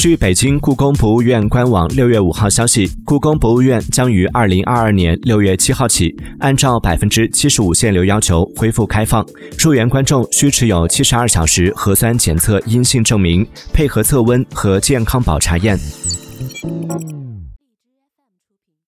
[0.00, 9.22] 据北京故宫博物院官网六月五号消息故宫博物院将于二零二二年六月七号起按照百分之七十五限流要求恢复开放。
[9.58, 15.78] 入园观众需持有七十二小时核酸检测阴性证明配合测温和健康宝查验。